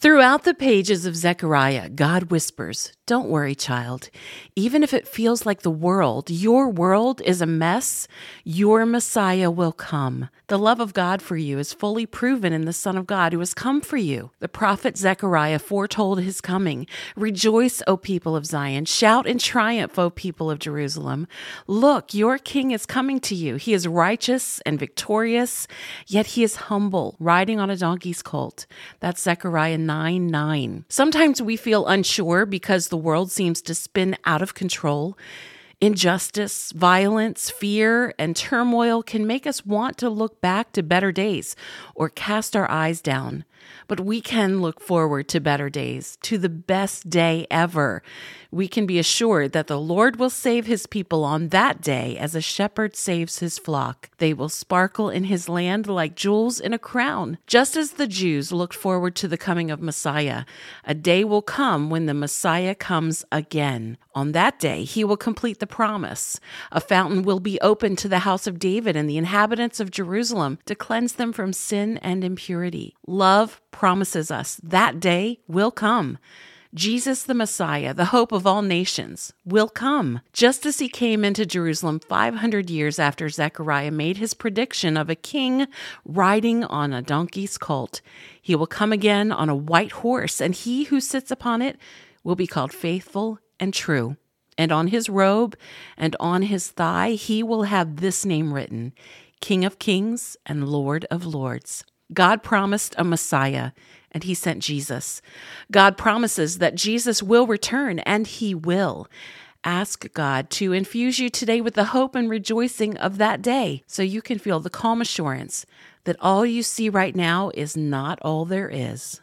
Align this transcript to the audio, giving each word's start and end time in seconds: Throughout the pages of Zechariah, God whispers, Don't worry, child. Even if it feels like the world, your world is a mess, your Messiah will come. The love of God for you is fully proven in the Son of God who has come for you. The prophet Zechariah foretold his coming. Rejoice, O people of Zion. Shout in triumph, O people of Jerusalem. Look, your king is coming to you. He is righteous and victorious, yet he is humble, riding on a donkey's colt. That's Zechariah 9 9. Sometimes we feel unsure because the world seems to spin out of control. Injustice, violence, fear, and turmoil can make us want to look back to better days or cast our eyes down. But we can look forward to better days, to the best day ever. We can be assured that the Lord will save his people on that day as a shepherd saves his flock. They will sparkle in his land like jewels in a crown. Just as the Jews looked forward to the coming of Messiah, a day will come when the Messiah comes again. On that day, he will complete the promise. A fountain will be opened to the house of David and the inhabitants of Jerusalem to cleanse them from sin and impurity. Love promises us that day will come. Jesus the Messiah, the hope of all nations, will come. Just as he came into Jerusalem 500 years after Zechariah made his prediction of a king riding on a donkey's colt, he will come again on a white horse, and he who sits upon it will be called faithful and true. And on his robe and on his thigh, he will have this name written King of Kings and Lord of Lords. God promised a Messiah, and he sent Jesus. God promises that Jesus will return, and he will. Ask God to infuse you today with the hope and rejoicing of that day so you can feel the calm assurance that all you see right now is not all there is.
Throughout 0.00 0.44
the 0.44 0.54
pages 0.54 1.04
of 1.04 1.14
Zechariah, 1.14 1.90
God 1.90 2.30
whispers, 2.30 2.94
Don't 3.04 3.28
worry, 3.28 3.54
child. 3.54 4.08
Even 4.56 4.82
if 4.82 4.94
it 4.94 5.06
feels 5.06 5.44
like 5.44 5.60
the 5.60 5.70
world, 5.70 6.30
your 6.30 6.70
world 6.70 7.20
is 7.22 7.42
a 7.42 7.46
mess, 7.46 8.08
your 8.42 8.86
Messiah 8.86 9.50
will 9.50 9.72
come. 9.72 10.30
The 10.46 10.58
love 10.58 10.80
of 10.80 10.94
God 10.94 11.20
for 11.20 11.36
you 11.36 11.58
is 11.58 11.74
fully 11.74 12.06
proven 12.06 12.52
in 12.52 12.64
the 12.64 12.72
Son 12.72 12.96
of 12.96 13.06
God 13.06 13.32
who 13.32 13.40
has 13.40 13.52
come 13.52 13.82
for 13.82 13.98
you. 13.98 14.30
The 14.38 14.48
prophet 14.48 14.96
Zechariah 14.96 15.58
foretold 15.58 16.22
his 16.22 16.40
coming. 16.40 16.86
Rejoice, 17.14 17.82
O 17.86 17.98
people 17.98 18.34
of 18.34 18.46
Zion. 18.46 18.86
Shout 18.86 19.26
in 19.26 19.36
triumph, 19.38 19.98
O 19.98 20.08
people 20.08 20.50
of 20.50 20.60
Jerusalem. 20.60 21.28
Look, 21.66 22.14
your 22.14 22.38
king 22.38 22.70
is 22.70 22.86
coming 22.86 23.20
to 23.20 23.34
you. 23.34 23.56
He 23.56 23.74
is 23.74 23.86
righteous 23.86 24.60
and 24.60 24.78
victorious, 24.78 25.68
yet 26.06 26.28
he 26.28 26.42
is 26.42 26.56
humble, 26.70 27.16
riding 27.18 27.60
on 27.60 27.68
a 27.68 27.76
donkey's 27.76 28.22
colt. 28.22 28.66
That's 29.00 29.22
Zechariah 29.22 29.89
9 29.90 30.28
9. 30.28 30.84
Sometimes 30.88 31.42
we 31.42 31.56
feel 31.56 31.88
unsure 31.88 32.46
because 32.46 32.88
the 32.88 32.96
world 32.96 33.32
seems 33.32 33.60
to 33.62 33.74
spin 33.74 34.16
out 34.24 34.40
of 34.40 34.54
control. 34.54 35.18
Injustice, 35.82 36.72
violence, 36.72 37.48
fear, 37.48 38.12
and 38.18 38.36
turmoil 38.36 39.02
can 39.02 39.26
make 39.26 39.46
us 39.46 39.64
want 39.64 39.96
to 39.96 40.10
look 40.10 40.42
back 40.42 40.72
to 40.72 40.82
better 40.82 41.10
days 41.10 41.56
or 41.94 42.10
cast 42.10 42.54
our 42.54 42.70
eyes 42.70 43.00
down. 43.00 43.46
But 43.88 44.00
we 44.00 44.20
can 44.20 44.60
look 44.60 44.80
forward 44.80 45.28
to 45.28 45.40
better 45.40 45.70
days, 45.70 46.18
to 46.22 46.38
the 46.38 46.48
best 46.48 47.08
day 47.08 47.46
ever. 47.50 48.02
We 48.50 48.68
can 48.68 48.86
be 48.86 48.98
assured 48.98 49.52
that 49.52 49.68
the 49.68 49.80
Lord 49.80 50.16
will 50.16 50.30
save 50.30 50.66
his 50.66 50.86
people 50.86 51.24
on 51.24 51.48
that 51.48 51.80
day 51.80 52.16
as 52.18 52.34
a 52.34 52.40
shepherd 52.40 52.96
saves 52.96 53.38
his 53.38 53.58
flock. 53.58 54.10
They 54.18 54.34
will 54.34 54.48
sparkle 54.48 55.08
in 55.08 55.24
his 55.24 55.48
land 55.48 55.86
like 55.86 56.14
jewels 56.14 56.60
in 56.60 56.72
a 56.72 56.78
crown. 56.78 57.38
Just 57.46 57.76
as 57.76 57.92
the 57.92 58.06
Jews 58.06 58.50
looked 58.50 58.74
forward 58.74 59.14
to 59.16 59.28
the 59.28 59.38
coming 59.38 59.70
of 59.70 59.80
Messiah, 59.80 60.44
a 60.84 60.94
day 60.94 61.22
will 61.22 61.42
come 61.42 61.90
when 61.90 62.06
the 62.06 62.14
Messiah 62.14 62.74
comes 62.74 63.24
again. 63.30 63.98
On 64.20 64.32
that 64.32 64.58
day, 64.58 64.84
he 64.84 65.02
will 65.02 65.16
complete 65.16 65.60
the 65.60 65.66
promise. 65.66 66.38
A 66.70 66.78
fountain 66.78 67.22
will 67.22 67.40
be 67.40 67.58
opened 67.62 67.96
to 68.00 68.08
the 68.08 68.18
house 68.18 68.46
of 68.46 68.58
David 68.58 68.94
and 68.94 69.08
the 69.08 69.16
inhabitants 69.16 69.80
of 69.80 69.90
Jerusalem 69.90 70.58
to 70.66 70.74
cleanse 70.74 71.14
them 71.14 71.32
from 71.32 71.54
sin 71.54 71.96
and 72.02 72.22
impurity. 72.22 72.94
Love 73.06 73.62
promises 73.70 74.30
us 74.30 74.60
that 74.62 75.00
day 75.00 75.40
will 75.48 75.70
come. 75.70 76.18
Jesus 76.74 77.22
the 77.22 77.32
Messiah, 77.32 77.94
the 77.94 78.12
hope 78.16 78.30
of 78.30 78.46
all 78.46 78.60
nations, 78.60 79.32
will 79.46 79.70
come. 79.70 80.20
Just 80.34 80.66
as 80.66 80.80
he 80.80 80.90
came 80.90 81.24
into 81.24 81.46
Jerusalem 81.46 81.98
500 81.98 82.68
years 82.68 82.98
after 82.98 83.30
Zechariah 83.30 83.90
made 83.90 84.18
his 84.18 84.34
prediction 84.34 84.98
of 84.98 85.08
a 85.08 85.14
king 85.14 85.66
riding 86.04 86.62
on 86.64 86.92
a 86.92 87.00
donkey's 87.00 87.56
colt, 87.56 88.02
he 88.42 88.54
will 88.54 88.66
come 88.66 88.92
again 88.92 89.32
on 89.32 89.48
a 89.48 89.56
white 89.56 89.92
horse, 89.92 90.42
and 90.42 90.54
he 90.54 90.84
who 90.84 91.00
sits 91.00 91.30
upon 91.30 91.62
it 91.62 91.78
will 92.22 92.36
be 92.36 92.46
called 92.46 92.70
faithful 92.70 93.38
and 93.60 93.72
true. 93.72 94.16
And 94.58 94.72
on 94.72 94.88
his 94.88 95.08
robe 95.08 95.56
and 95.96 96.16
on 96.18 96.42
his 96.42 96.68
thigh, 96.68 97.10
he 97.10 97.42
will 97.42 97.62
have 97.64 97.96
this 97.96 98.26
name 98.26 98.52
written 98.52 98.92
King 99.40 99.64
of 99.64 99.78
Kings 99.78 100.36
and 100.44 100.68
Lord 100.68 101.06
of 101.10 101.24
Lords. 101.24 101.84
God 102.12 102.42
promised 102.42 102.94
a 102.98 103.04
Messiah, 103.04 103.70
and 104.10 104.24
he 104.24 104.34
sent 104.34 104.62
Jesus. 104.62 105.22
God 105.70 105.96
promises 105.96 106.58
that 106.58 106.74
Jesus 106.74 107.22
will 107.22 107.46
return, 107.46 108.00
and 108.00 108.26
he 108.26 108.54
will. 108.54 109.08
Ask 109.62 110.12
God 110.14 110.50
to 110.50 110.72
infuse 110.72 111.18
you 111.18 111.28
today 111.28 111.60
with 111.60 111.74
the 111.74 111.84
hope 111.84 112.14
and 112.14 112.28
rejoicing 112.28 112.96
of 112.96 113.18
that 113.18 113.42
day 113.42 113.82
so 113.86 114.02
you 114.02 114.22
can 114.22 114.38
feel 114.38 114.58
the 114.58 114.70
calm 114.70 115.00
assurance 115.00 115.66
that 116.04 116.16
all 116.20 116.46
you 116.46 116.62
see 116.62 116.88
right 116.88 117.14
now 117.14 117.50
is 117.54 117.76
not 117.76 118.18
all 118.22 118.44
there 118.44 118.70
is. 118.70 119.20